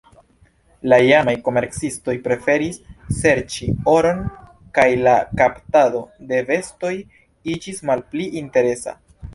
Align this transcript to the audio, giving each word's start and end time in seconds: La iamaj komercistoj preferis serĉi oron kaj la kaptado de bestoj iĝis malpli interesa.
La 0.91 0.97
iamaj 1.07 1.33
komercistoj 1.47 2.15
preferis 2.29 2.79
serĉi 3.19 3.69
oron 3.93 4.25
kaj 4.79 4.87
la 5.09 5.15
kaptado 5.43 6.03
de 6.33 6.43
bestoj 6.51 6.95
iĝis 7.57 7.85
malpli 7.91 8.29
interesa. 8.45 8.99